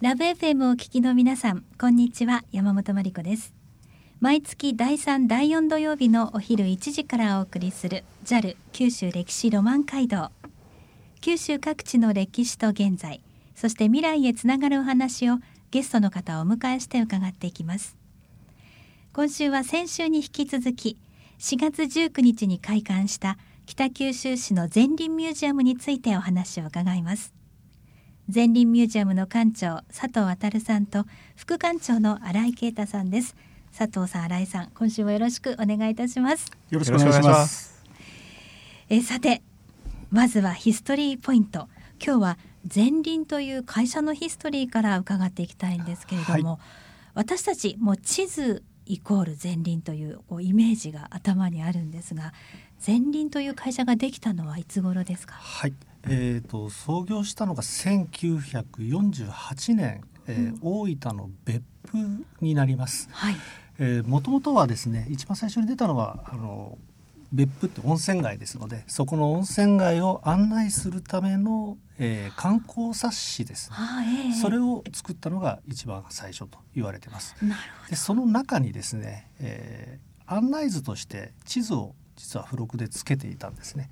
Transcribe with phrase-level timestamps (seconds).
[0.00, 2.44] ラブ FM をお聞きの皆さんこんにちは。
[2.52, 3.52] 山本真理子です。
[4.20, 10.30] 毎月第3第4土曜日のお昼1時からお送りする JAL 九州歴史ロマン街道。
[11.20, 13.20] 九州各地の歴史と現在
[13.56, 15.38] そして未来へつながるお話を
[15.72, 17.96] ゲストの方をお迎えして伺っていきます。
[19.12, 20.96] 今週は先週に引き続き
[21.40, 23.36] 4月19日に開館した
[23.66, 27.37] 北九州市の前林ミュージアムについてお話を伺います。
[28.32, 33.34] 前林ミュージアムの館長佐藤渉さんと副館長の新井啓太さんです。
[33.74, 36.50] 佐藤さん新井さん今週もよろしくお願いいたします。
[36.68, 37.82] よろしくお願いします。
[38.90, 39.40] えさて
[40.10, 41.68] まずはヒストリーポイント。
[42.04, 42.38] 今日は
[42.74, 46.58] 前輪という会社のヒストリーから伺っていきたいんですけれども、はい、
[47.14, 52.34] 私たちもう地図イコール前輪というこうイメージが頭にあるんですが
[52.86, 55.34] 前輪という会社ができたのはいつ頃ですか？
[55.34, 55.72] はい
[56.10, 61.98] えーと、創業したのが1948年、えー、うん、大分の別府
[62.40, 63.08] になります。
[64.06, 66.78] もともとはですね一番最初に出たのはあの
[67.32, 73.70] 別府って温泉街ですのでそこの温泉街を案内するための、えー、観光冊子です。
[73.70, 73.76] ね、
[74.28, 77.36] えー、それを作ったのが一番最初と言われてます。
[77.90, 83.88] でその中にですね、えー、案内図として地図を実は付録でつけていたんですね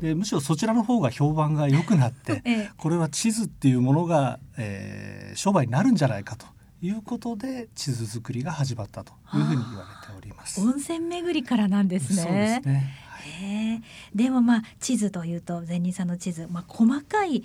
[0.00, 6.46] でむしろそちらの方が評判が良くなって、 ええ、これは地図っていうものが、えー、商売になるんじゃないかと
[6.82, 10.60] いうことで地図作りが始まったというふうに言われております。
[10.60, 12.22] 温泉巡りからなんですね。
[12.22, 13.05] そうですね。
[13.26, 13.80] へ
[14.14, 17.42] でもまあ地図というと前任さんの地図、まあ、細かい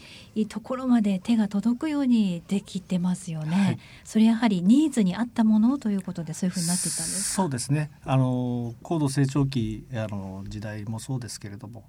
[0.48, 7.92] ところまで手が届くようにできてますよね、はい、それやはりニーズに合ったものということでそういうふうになっていたんですそうですね。
[8.04, 11.84] あの高度成長期あの時代もそうですけれども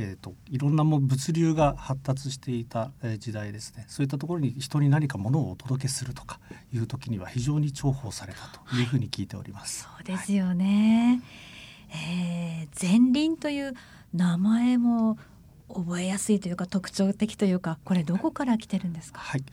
[0.00, 3.84] えーと、いろんなも物流が発達していた時代ですね。
[3.88, 6.38] そういったところに人に何か物をお届けするとか
[6.72, 8.38] いう時には非常に重宝された
[8.70, 9.86] というふうに聞いております。
[9.86, 11.57] はい、そうですよね、はい
[11.90, 13.74] えー、前輪という
[14.14, 15.18] 名前も
[15.68, 19.20] 覚えやすいというか特徴的というかこれどこから来てるんですか？
[19.20, 19.44] はい、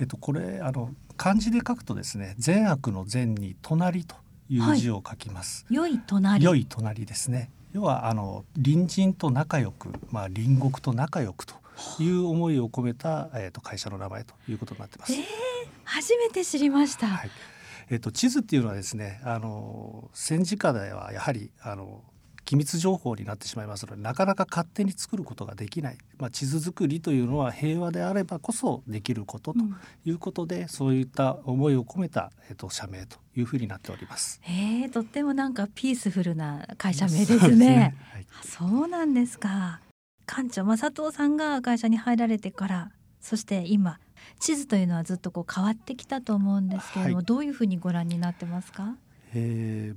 [0.00, 4.16] えっとこれあの漢字で書くとですね善悪の善に隣と
[4.48, 5.66] いう字を書きます。
[5.68, 6.44] はい、良い隣。
[6.44, 7.50] 良い隣ですね。
[7.72, 11.54] 要はあの隣人と仲良く、まあ隣国と仲良くと
[12.00, 15.12] いう思いを込めたえっ、と会社の名前ということになってます。
[15.12, 15.20] えー、
[15.84, 17.06] 初めて知りました。
[17.06, 17.30] はい。
[17.90, 22.04] えっと、地図っていうのはですねあの戦時下ではやはりあの
[22.44, 29.60] 機密情報になってしまいますのでなかなか勝手に作ることができない、まあ、地図作りというのは平和であればこそできることと
[30.04, 34.40] いうことで、うん、そういった思いを込めた、えっと、社名というふうになっております。
[34.44, 37.38] えー、とってもなんかピースフルな会社名ですね。
[37.38, 39.80] そう、ねはい、そうなんですか。
[40.26, 42.90] 館長、まあ、佐藤さんが会社に入られてから
[43.20, 43.98] そして今
[44.38, 48.96] 地図というのはずっとこう変わってきたと思うんですけれども、はい、どういうふうにご覧になってますか？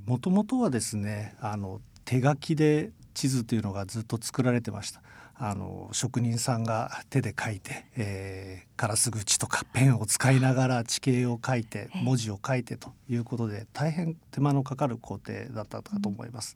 [0.06, 5.02] もともとはですねあの手書きで地図というのがずっと作られてました。
[5.36, 16.56] あの職人さんが手で書いて、えー、ガラス口とかペンを使いながら地形を書いて文字を書いてということで大変手間のかかる工程だったかと思います。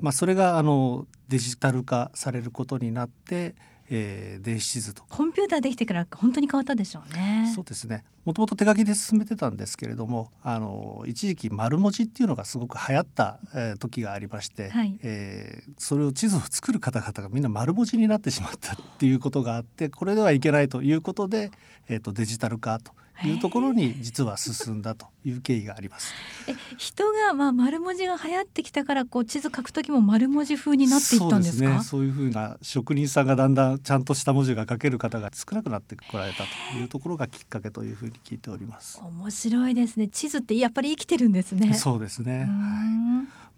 [0.00, 3.54] まあ、それがあのデジタル化されることになって、
[3.92, 7.52] えー、電子地図とコンピューターできてから本当に変わったでしょうね。
[7.54, 8.04] そうですね。
[8.24, 21.50] もともと手書きで進めてたんですけれどもあの一時期丸文字っていうのがすごく流行った、えー、時がありまして、はい、えー、それを地図を作る方々がみんな丸文字になってしまったっていうことがあってこれではいけないということで、
[21.88, 22.92] えーとデジタル化と
[23.24, 26.12] いうところに実は進んだという経緯があります。
[26.48, 31.82] え人がまあ丸文字が流行ってきたからこう地図書く時も丸文字風になっていったんですか？
[31.82, 39.00] そう、ね,、いうふうな職人さんがだんだんちゃんとした文字が書ける方が少なくなってこられたというところがきっかけというふうに聞いております。
[39.02, 40.08] 面白いですね。
[40.08, 41.74] 地図ってやっぱり生きてるんですね。
[41.74, 42.40] そうですね。
[42.40, 42.48] はい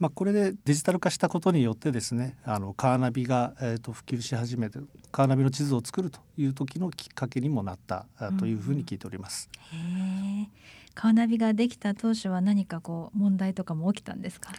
[0.00, 4.80] まあ、これでデジタル化したことによってですねあのカーナビが、えー、と普及し始めて
[5.12, 8.06] カーナビの地図を作るという時のきっかけにもなった
[8.40, 9.48] というふうに聞いております。
[9.72, 10.48] うん、
[10.94, 14.52] カーナビができた当初は何かこう問題とかも起きたんですか？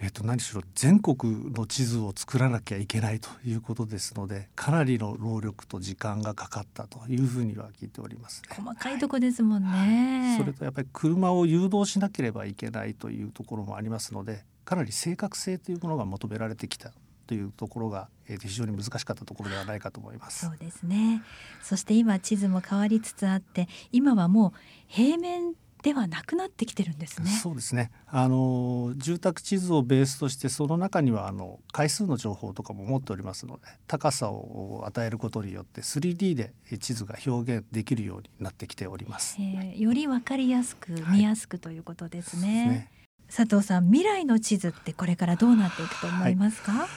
[0.00, 16.92] えっと、何しろ全国の地図を作らなきゃいけないということですのでかなりの労力と時間がかかったというふうには聞いております、ね、細かいとこですもんね、はい、それとやっぱり車を誘導しなければいけないというところもありますのでかなり正確性というものが求められてきた
[17.28, 20.46] というところが、えー、非常に難しかったところではないかと思います。
[20.46, 21.22] そうですね。
[21.62, 25.52] そして今地図も変わりつつあって、今はもう平面
[25.82, 27.30] ではなくなってきてるんですね。
[27.30, 27.92] そうですね。
[28.08, 39.36] あの住宅地図をベースとしてその中にはあの回数の情報とかも持っておりますので、高さを与えることによって 3D で地図が表現できるようになってきております。
[39.38, 42.48] えー、よりわかりやすく見やすくということですね。
[42.48, 42.90] はい、ね
[43.28, 46.72] 佐藤さん、未来の地図ってこれからどうなっていくと思いますか？
[46.72, 46.88] はい、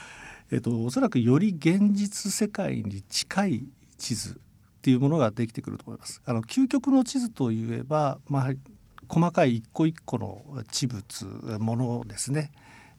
[0.51, 3.63] えっとおそらくより現実世界に近い
[3.97, 6.21] 地図っていうものができてくると思います。
[6.25, 8.51] あの究極の地図といえば、まあ、
[9.07, 11.25] 細かい一個一個の地物
[11.59, 12.51] ものですね、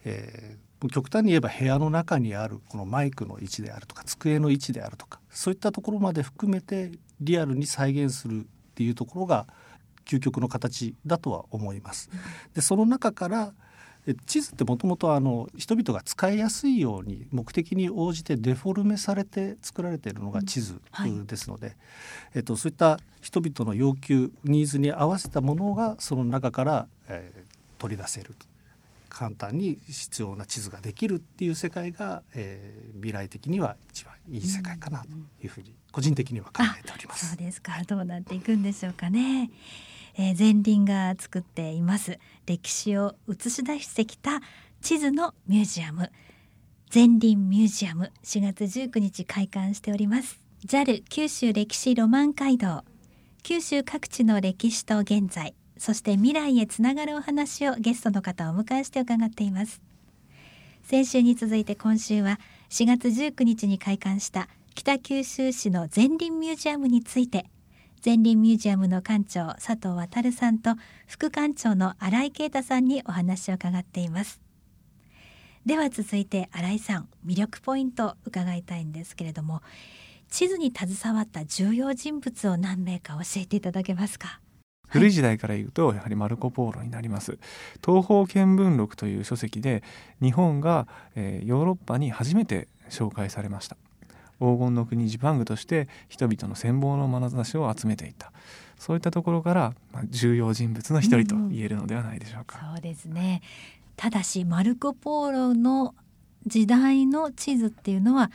[0.05, 8.45] えー、極端に言えば部屋の中にあるこのマイクの位置であるとか机の位置であるとかそういったところまで含めてリアルに再現するっ
[8.75, 9.47] ていうところが
[10.05, 12.11] 究極の形だとは思います。
[12.55, 13.53] でその中から
[14.27, 15.09] 地図ってもともと
[15.57, 20.81] 人々が使いやすいように目的に応じてデフォルメされて作られているのが地図
[21.27, 21.77] ですので、はい、
[22.37, 28.35] えっと、そういった人々の要求ニーズに合わせたものがその中から、えー、取り出せる
[29.09, 35.09] 簡単に必要な地図ができるっていう世界が、えー、未来的には一番いい世界かなと
[35.43, 37.29] いうふうに個人的には考えております。
[37.29, 39.51] そうですかどうなっていくんでしょうかね。
[40.17, 42.19] えー、前輪が作っています。
[42.47, 44.41] 歴史を映し出してきた
[44.81, 46.11] 地図のミュージアム。
[46.95, 48.13] 前輪ミュージアム。
[48.25, 50.41] 4月19日開館しております。
[50.67, 52.85] JAL 九州歴史ロマン街道。
[53.43, 55.55] 九州各地の歴史と現在。
[55.79, 59.81] そして未来へつながるお話をゲストの方をお迎えして伺っています。
[60.85, 62.39] 先週に続いて今週は
[62.71, 67.47] 4月19日に開館した北九州市の前輪ミュージアムについて
[68.05, 70.75] 前輪ミュージアムの館長佐藤渉さんと
[71.07, 74.41] 副館長の新井啓太さんにお話を伺っています。
[75.65, 79.63] では続いて新井さん魅力ポイント伺いたいんですけれども
[80.29, 84.41] 地図に携わった重要人物を何名か教えていただけますか？
[84.89, 87.39] 古い時代から言うとやはりマルコ・ポーロになります。
[87.87, 89.85] 東方見聞録という書籍で
[90.21, 93.77] 日本が、えー、ヨーロッパに初めて紹介されました。
[94.43, 98.33] 黄金の国ジパングとして人々の羨望の眼差しを集めていた。
[98.77, 102.59] そういったところから、まあ、重要人物の一人と言えるのではないでしょうか。
[102.61, 103.41] うんうん、そうですね。
[103.97, 105.95] ただしマルコ・ポーロの
[106.47, 108.33] 時代の地図っていうのは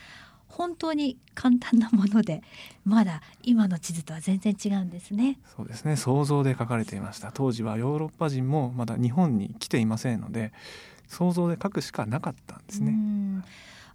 [0.47, 2.41] 本当に簡単なもので
[2.85, 5.39] まだ今の地図とは全然違うんですね。
[5.57, 5.97] そうですね。
[5.97, 7.31] 想像で書かれていました。
[7.33, 10.53] 当時はヨーロッパ人もまだ日本に来ていませんので
[11.07, 12.95] 想像で書くしかなかったんですね。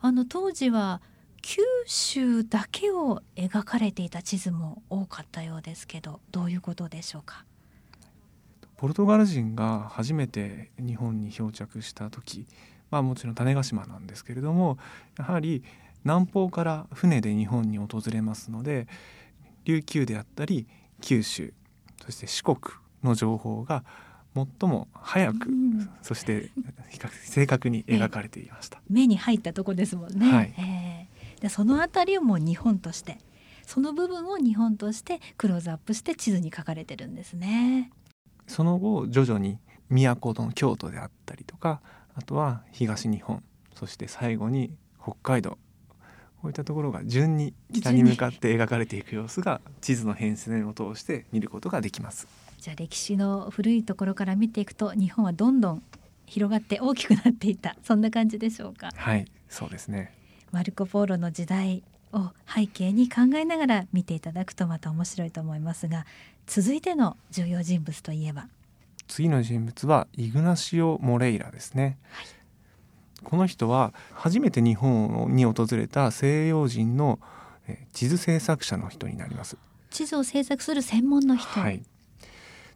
[0.03, 1.01] あの当時は
[1.43, 7.45] 九州だけを描かれていた地図も多かったようですけどどういうことでしょうか？
[8.77, 12.47] ポルトガル人が初めて日本に漂着した時
[12.91, 14.79] まあもちろん種子島なんですけれども
[15.19, 15.63] やはり
[16.05, 18.87] 南方から船で日本に訪れますので
[19.65, 20.67] 琉球であったり
[21.01, 21.53] 九州
[22.05, 22.59] そして四国
[23.03, 23.85] の情報が
[24.35, 26.51] 最も早く、うん、そして
[26.91, 28.81] 比較正確に描かれていました。
[28.89, 30.33] 目に入ったとこですもんね。
[30.33, 31.12] はい、えー
[31.43, 33.19] でその辺りをもう日本として
[33.67, 37.91] その部分を日本としてクローズアップして地図に書かれてるんですね。
[38.47, 39.59] その後徐々に
[39.89, 41.81] 都の京都であったりとか
[42.15, 43.43] あとは東日本
[43.75, 44.73] そして最後に
[45.03, 45.59] 北海道こ
[46.45, 52.27] ういったところが順に北に向かって描かれていく様子が地図の変遷を通して見ることができます。
[52.59, 55.83] じゃあ歴史の古いところから見ていくと日本はどんどん
[56.27, 58.91] 広がって大きくなっていたそんな感じでしょうか。
[58.95, 60.22] はいそうですね
[60.53, 61.83] マルコ・ポーロの時代
[62.13, 66.05] を背景に考えながら見ていただくとまた面白いと思いますが
[66.47, 68.47] 続いての重要人物といえば？
[69.09, 72.27] 次の人物はイグナシオ・モレイラですね、はい、
[73.25, 77.19] この人は初めて日本に訪れた西洋人の
[77.93, 79.57] 地図制作者の人になります。
[79.91, 81.83] 地図を制作する専門の人、はい、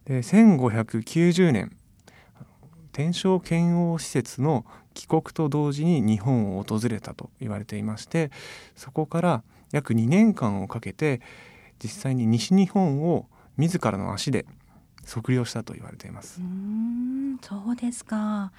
[0.05, 1.77] で1590年
[2.97, 8.31] 天正剣王施設の帰国と同時に日本を訪れたと言われていまして
[8.75, 11.21] そこから約2年間をかけて
[11.79, 13.27] 実際に西日本を
[13.59, 14.47] 自らの足で
[15.05, 16.41] 測量したと言われています。
[16.41, 18.51] うんそうですか、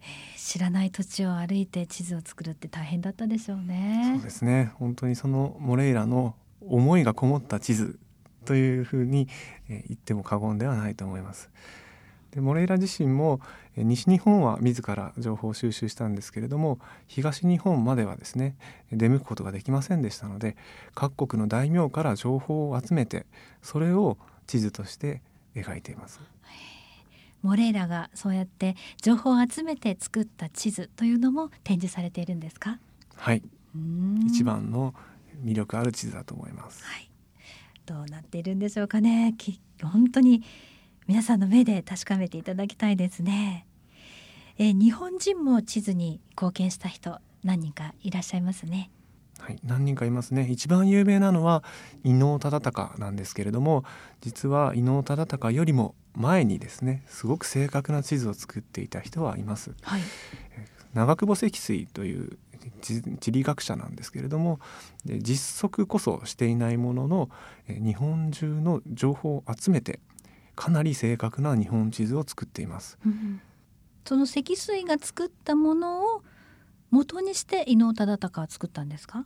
[0.00, 4.14] えー、知らない土地を歩いて地図を作るって大変だったでしょうね。
[4.14, 4.72] そうですね。
[4.76, 7.98] 本当にそのモレイラの思いがこもった地図
[8.46, 9.28] というふうに
[9.68, 11.50] 言っても過言ではないと思います
[12.34, 13.40] でモレイラ自身も
[13.76, 18.56] 西日本は自ら情報収集したんですけれども東日本まではですね
[18.92, 20.56] 出向くことができませんでしたので
[20.94, 23.26] 各国の大名から情報を集めて
[23.62, 25.22] それを地図として
[25.54, 26.20] 描いています。
[27.42, 32.78] モレイラがそうやって情報を集めて作った地図というのも展示されているんですか？
[33.16, 33.42] はい。
[34.26, 34.94] 一番の
[35.44, 37.10] 魅力ある地図だと思います、はい、
[37.84, 39.34] どうなっているんでしょうかね。
[39.82, 40.42] 本当に
[41.06, 43.66] 皆さんの目で確かめていただきたいですね。
[44.56, 48.90] え日本人も地図に貢献した人何人かいらっしゃいますね。
[49.38, 51.62] はい、何人かいますね一番有名なのは
[52.04, 53.84] 伊能忠敬なんですけれども
[54.22, 59.72] 実は伊能忠敬よりも前にですねすごく正確な地図を作っていた人はいます。
[59.82, 60.00] はい、
[60.94, 62.38] 長久保積水という
[62.80, 64.58] 地理学者なんですけれども
[65.04, 67.28] 実測こそしていないものの
[67.68, 70.00] 日本中の情報を集めて
[70.56, 72.98] かなり正確な日本地図を作っています。
[73.04, 73.40] うん、
[74.04, 76.22] その積水が作ったものを
[76.90, 79.24] 元にして伊能忠敬は作ったんですか？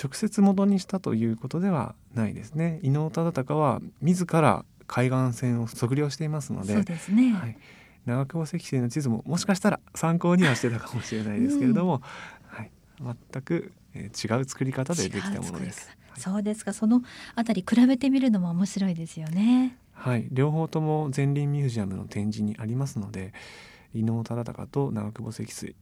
[0.00, 2.80] 直接元にしたということではないですね。
[2.82, 7.56] 伊能忠敬は自ら海岸線を測量していますのでそうですね、はい、
[8.04, 12.02] 長久保積水の地図ももしかしたら参考にはしてたかもしれないですけれども、
[12.50, 12.70] うん、はい、
[13.32, 15.88] 全く、えー、違う作り方でできたものです。
[16.18, 16.74] そうですか。
[16.74, 17.02] その
[17.34, 19.78] あたり比べてみるのも面白いですよね。
[20.02, 20.26] はい。
[20.32, 23.32] 両方とも前輪ミュージアムの展示にありますので
[23.94, 25.76] 伊能忠敬と長久保積水、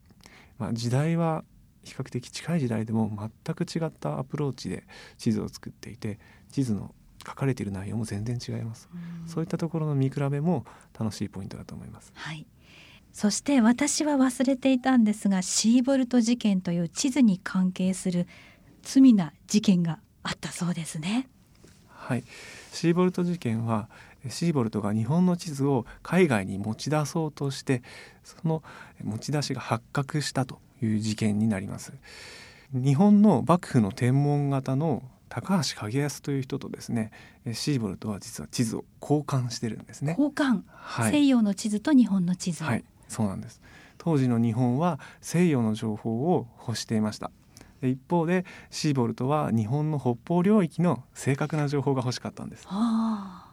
[0.59, 1.43] まあ、時代は
[1.85, 3.11] 比較的近い時代でも
[3.47, 4.85] 全く違ったアプローチで
[5.17, 6.19] 地図を作っていて
[6.53, 6.95] 地図の
[7.27, 8.91] 書かれている内容も全然違います、
[9.27, 10.67] うそういったところの見比べも
[10.99, 12.47] 楽しいポイントだと思います、はい、
[13.15, 18.27] そして私は忘れていたんですがシーボルト事件という地図に関係する
[18.83, 21.29] 罪な事件があったそうですね。
[22.11, 22.25] はい。
[22.73, 23.89] シーボルト事件は
[24.29, 27.83] シーボルトが日本の地図を海外に持ち出そうとして
[28.25, 28.63] その
[29.03, 31.93] 持ち出しが発覚したという事件になります。
[32.73, 37.13] 日本の幕府の天文型の高橋景康という人とですね
[37.53, 40.17] シーボルトは実は地図を交換してるんですね。
[40.19, 42.65] 交換、はい、西洋の地図と日本の地図。
[42.65, 42.85] はい。
[43.09, 43.61] そうなんです。
[43.99, 47.31] 当時の日本は西洋の情報を欲していました。
[47.83, 52.67] 一方でシーボルトは日本の北方領域の正確な情報が欲しかったんです。
[52.67, 53.50] はあ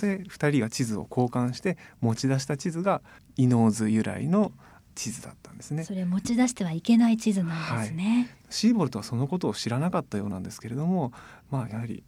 [0.00, 3.02] で2人が地図を交換して持ち出した地図が
[3.36, 4.52] 伊能図由来の
[4.94, 5.84] 地図だったんですね。
[5.84, 8.28] それ持ち出してはいけない地図なんですね。
[8.42, 11.12] はい、シーボルトはそのことを知らなかったようなんですけれども、
[11.50, 12.02] まあやはり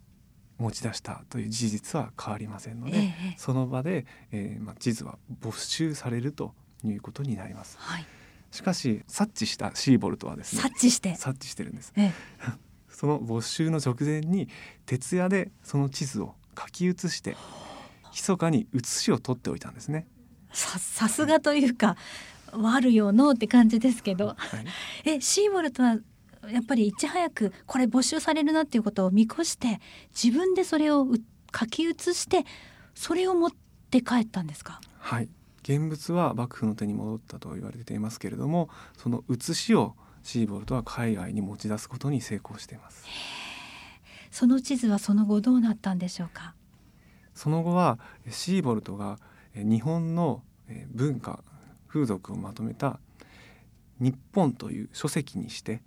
[0.59, 6.53] 持ち出したという事実は変わりませんので、ええ、その場で、えー、まあ地図は没収されると
[6.85, 7.77] いうことになります。
[7.79, 8.07] はい、
[8.51, 11.93] しかし察知したシーボルトはですね、察知して察知してるんです。
[11.97, 12.13] え、
[12.91, 14.49] その没収の直前に
[14.85, 17.37] 徹夜でその地図を書き写して
[18.13, 20.07] 密かに写しを取っておいたんですね。
[20.53, 21.97] さすがというか
[22.53, 24.39] あるよのって感じですけど、はい、
[25.09, 25.97] えシーボルトは
[26.51, 31.07] やっぱりいち早くこれ没収されるなっていうことを見越して自分でそれを
[31.57, 32.45] 書き写して
[32.95, 33.51] それを持っ
[33.91, 34.81] て帰ったんですか？
[34.99, 35.29] はい。
[35.63, 43.05] 現物は幕府の手に戻ったと言われていますけれどもその写しをシーボルトは海外に持ち出すことに成功しています。
[44.31, 46.55] その地図はその後どうなったんでしょうか？
[47.41, 49.19] その後はシーボルトが
[49.55, 50.43] 日本の
[50.91, 51.43] 文化
[51.89, 53.01] 風俗をまとめた
[53.99, 55.81] 日本という書籍にして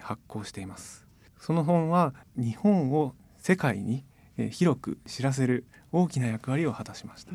[0.00, 1.04] 発行しています。
[1.40, 4.04] その本は日本を世界に
[4.52, 7.32] 広く知らせる大きな役割を果たしました。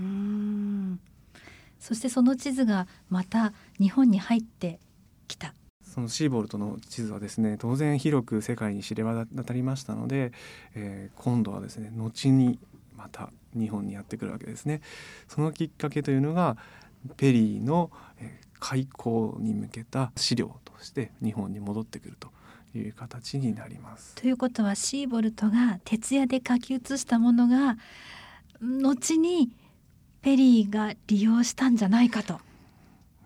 [1.78, 4.80] そしてその地図がまた日本に入って
[5.28, 5.54] きた。
[5.84, 10.32] そのシーボルトの地図はですね当然広く世界に知れ渡りましたので、
[10.74, 12.60] えー、今度はですね後に
[12.96, 14.82] また日本にやってくるわけですね
[15.28, 16.58] そのきっかけというのが
[17.18, 17.92] ペリーの
[18.60, 22.30] 開港に向けた資料として日本に戻ってくると
[22.78, 24.16] いう形になります。
[24.16, 27.78] ということはシーボルトが徹夜で書き写したものが
[28.62, 29.52] 後に
[30.22, 32.40] ペリーが利用したんじゃないかと。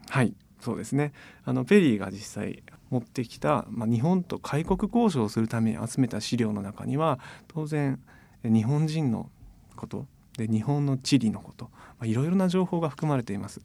[0.10, 1.14] はいそうですね
[1.46, 8.00] あのペリーが実際持ってきた、まあ、日本と開国交渉をするために集めた資料の中には当然
[8.44, 9.30] 日本人の
[9.76, 10.06] こと
[10.38, 13.62] で日本の地理のこと、まあ、いろいろな情報が含まれています。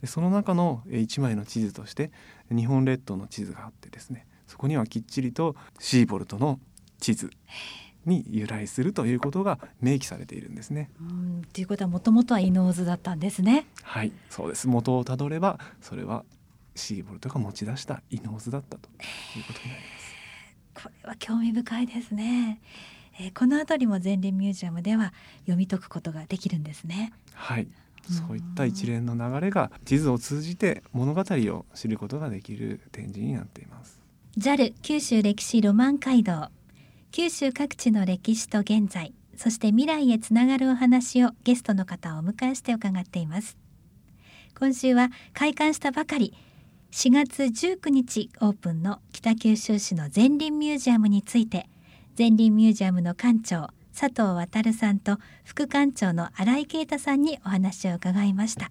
[0.00, 2.10] でその中の1枚の地図として
[2.50, 6.60] 日本列島の地図があってですねそこにはきっちりとシーボルトの
[7.00, 7.30] 地図
[8.04, 10.90] に由来するということが明記されているんですね。
[11.52, 13.66] ということはもともとは伊能図だったんですね。
[13.82, 16.24] はいそうです元をたどればそれは
[16.74, 18.88] シーボルトが持ち出した伊能図だったと
[19.36, 20.16] いうことになります。
[20.84, 22.60] これは興味深いですね。
[23.18, 27.12] えー、この辺りも前輪ミュージアムでは読み解くことができるんですね。
[27.34, 27.68] はい。
[28.08, 33.98] そういった一連の流れが地図を通じて物語を知ることができる展示になっています。
[34.38, 36.50] JAL 九州歴史ロマン街道。
[37.10, 43.56] 九州各地の歴史と現在そして未来へつながるお話をゲストの方をお迎えして伺っています。
[44.58, 46.34] 今週は開館したばかり
[46.92, 51.68] 4月19日オープンの北九州市の前輪ミュージアムについて
[52.18, 58.70] 前輪ミュージアムの館長佐藤渉さんと副館長の新井啓太さんにお話を伺いました。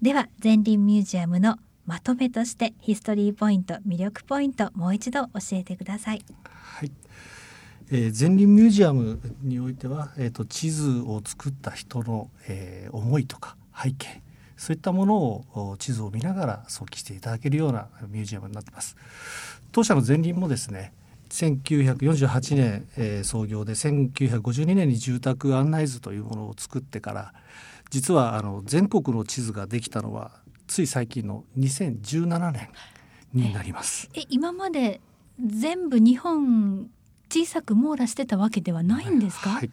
[0.00, 6.24] では前輪ミュージアムのまとめとしてヒストリーポイント魅力ポイントもう一度教えてください。
[6.50, 6.92] はい。
[7.90, 14.22] えー、前輪ミュージアムにおいては、えーと、地図を作った人の、えー、思いとか背景
[14.56, 18.96] そういったものを地図を見ながら想起していただけるようなミュージアムになってます。
[19.72, 20.94] 当社の前輪もですね
[21.30, 27.32] 1948年、えー、創業で1952年に住宅案内図というものを作ってから
[27.90, 30.32] 実はあの全国の地図ができたのは
[30.66, 32.68] つい最近の2017年
[33.32, 34.08] になります。
[34.14, 35.00] え今まで
[35.44, 36.90] 全部日本
[37.28, 39.70] 小さく網羅してたわけではないんですか、はい。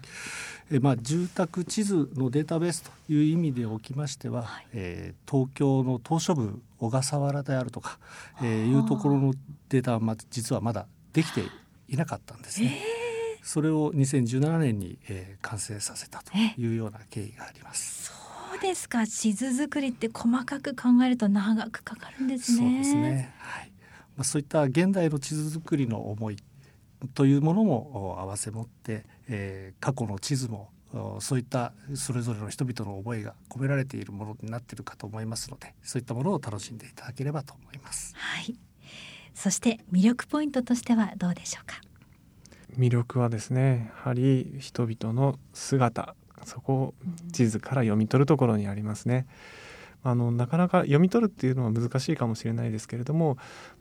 [0.71, 7.99] えまあ、住宅地図のデータベースという意味でおきましては、はい、えー、東京の島しょ部小笠原であるとか、
[8.41, 9.33] えー、いうところの
[9.69, 10.87] データは、ま、実はまだ
[11.17, 11.41] できて
[11.89, 12.79] いなかったんですね。
[13.39, 18.11] えー、それを2017年に、えー、完成させたというような経緯があります。
[18.51, 22.57] そうですか地図作りって細かく考えると長くかかるんですね。
[22.57, 23.33] そうですね。
[23.39, 23.71] はい。
[24.15, 26.37] まあそういった現代の地図作りの思い
[27.15, 30.69] というものも併せ持って、えー、過去の地図も
[31.19, 38.13] そういったそれぞれの人々の覚えが込められているものになっているかと思いますのでそういったものを楽しんでいただければと思います。
[38.15, 38.55] はい、
[39.37, 41.79] そして魅力ポイントとしてはどうでしょうか？
[42.75, 46.93] 魅力はですねやはり人々の姿そこを
[47.31, 49.27] 地図から読み取るところにありますね。
[50.03, 53.37] あのなかなか読み取るっていうのは難しいかもしれないですけれども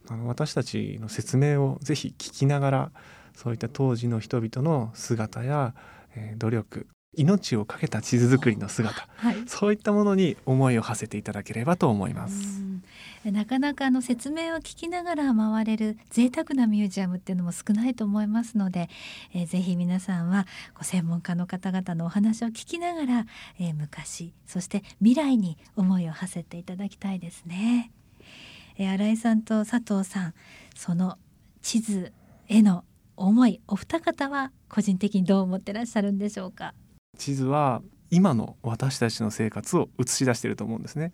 [0.08, 2.90] あの私たちの説明をぜひ聞きながら
[3.34, 5.74] そういった当時の人々の姿や、
[6.16, 6.86] えー、努力
[7.16, 12.60] 命を懸けた地図作りの姿、はい、そういったものに思いを馳せていただければと思います。
[13.32, 18.88] なかなかあの説明を聞きながら回れる贅沢なミュージアムっていうのも少ないと思いますので、
[19.34, 23.26] えー、ぜひ皆さんはご専門家の方々のお話を聞きながら、
[23.58, 27.90] えー、昔そして未来に思いを馳せていただきたいですね。
[28.78, 30.34] えー、新井さんと佐藤さん
[30.74, 31.18] その
[31.62, 32.12] 地図
[32.48, 32.84] への
[33.16, 36.74] 思いお二方は個人的にどう思ってらっしゃるんでしょうか？
[37.16, 41.12] 地図は今の私たちの生活を映し出していると思うんですね。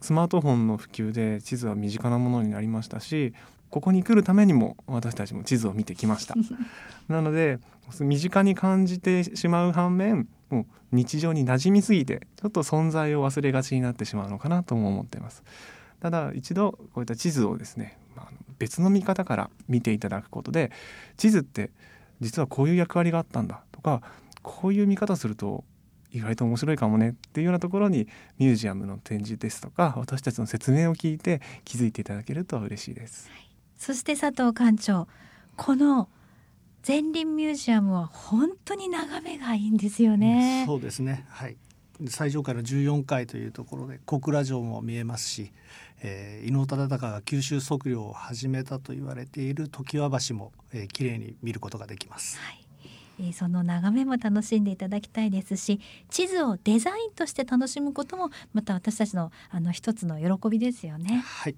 [0.00, 3.32] スマートフォンの普及で地図は身近なものになりましたし
[3.70, 6.34] ここに来るためにも私たちも地図を見てきました。
[7.08, 7.58] なので
[8.00, 15.42] 身近に感じてしまう反面もう日常に馴染みすぎてちょっと存在を忘れがちになってしまうのかなとも思っています。
[16.00, 20.70] ただ一度こういった地図をですね、まあ、別の見方から見ていただくことで
[21.16, 21.70] 地図って
[22.20, 24.02] 実はこういう役割があったんだとか
[24.42, 25.64] こういう見方すると
[26.14, 33.28] 意外と面白いかもねっていうようなところにミュージアムの展示ですとか私たちの説明を聞いて気づいていただけると嬉しいです。
[33.76, 35.08] そして佐藤館長
[35.56, 36.08] この
[36.86, 40.64] 前輪ミュージアムは本当に眺めがいいんですよね。
[40.66, 41.26] そうですね。
[41.30, 41.56] はい。
[42.08, 45.52] 最上階の14階というところで小倉城も見えますし、
[46.02, 52.38] えー、伊能忠敬が九州測量を始めたと言われている常盤橋も、えー、綺麗に見ることができます。
[52.38, 52.63] はい
[53.20, 61.22] えその眺めも楽しんでいただきたいですし地図をデザインとして楽しむこともまた私たちのあの一つの喜びですよね。
[61.24, 61.54] はい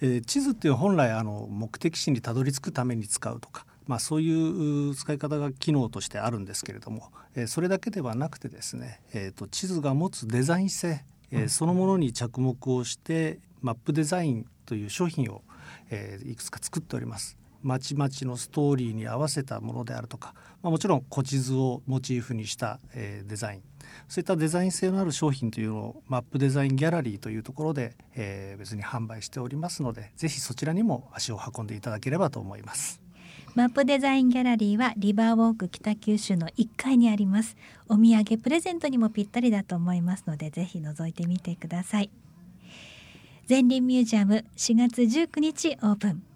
[0.00, 15.42] えー、地図っていう本来あの目的地にたどり着くために使うとか、まあ、そういう使い方が機能としてあるんですけれども、えー、それだけではなくてですね、えーと、地図が持つデザイン性、えー、そのものに着目をしてマップデザインという商品を、
[15.90, 17.38] えー、いくつか作っております。
[17.64, 23.62] まちまちのストーリーに合わせたものであるとか、まあ、もちろん古地図をモチーフにした、えー、デザイン。
[24.08, 33.00] そういったデザイン性のある商品というのをマップデザインギャラリーというところで、えー、別に販売しておりますのでぜひそちらにも足を運んでいただければと思います。
[33.54, 37.56] マップデザインギャラリーはリバーウォーク北九州の1階にあります。
[37.88, 42.10] お土産プレゼントにもぴったりだと思いますのでぜひ覗いてみてください。
[43.48, 46.33] 前輪ミュージアム4月19日オープン。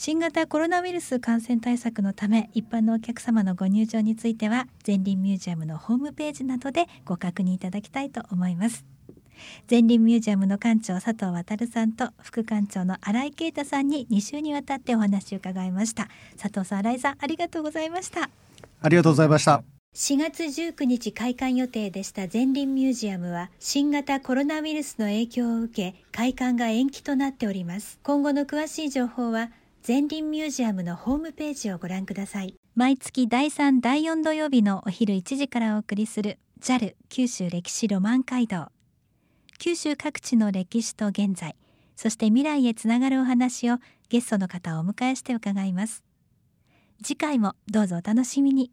[0.00, 8.86] 新型コロナウイルス感染対策のため一般のお客様のご入場については前輪ミュージアムのホームページなどでご確認いただきたいと思います。
[9.68, 16.06] 前輪ミュージアムの館長佐藤渉さんと副館長の新井啓太さんに2週にわたってお話を伺いました。
[16.40, 18.30] 佐藤さん新井さんありがとうございました。
[18.80, 19.64] ありがとうございました。
[19.96, 27.98] 4月19日開館予定でした前輪ミュージアムは新型コロナウイルスの影響を受け開館が延期となっております。
[28.04, 29.50] 今後の詳しい情報は
[29.86, 32.54] 前輪ミュージアムのホームページをご覧ください。
[32.74, 38.68] 毎月第3第4土曜日のお昼1時からお送りする JAL 九州歴史ロマン街道。
[39.58, 41.56] 九州各地の歴史と現在
[41.96, 46.04] そして未来へつながるお話をゲストの方をお迎えして伺います。
[47.02, 48.70] 次回もどうぞお楽しみに。